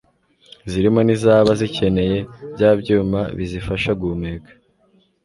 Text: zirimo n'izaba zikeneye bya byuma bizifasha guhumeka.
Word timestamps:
zirimo 0.71 0.99
n'izaba 1.03 1.51
zikeneye 1.61 2.17
bya 2.53 2.69
byuma 2.79 3.19
bizifasha 3.37 3.89
guhumeka. 3.99 4.51